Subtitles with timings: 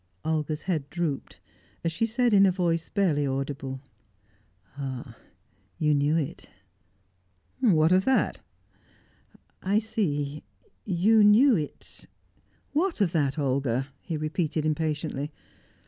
[0.25, 1.39] Olga's head drooped,
[1.83, 3.81] as she said in a voice barely audible:
[4.75, 5.15] "Ah,
[5.77, 6.49] you knew it."
[7.59, 8.39] "What of that?"
[9.61, 10.43] "I see
[10.85, 12.07] you knew it"
[12.73, 15.31] "What of that, Olga?" he repeated impatiently.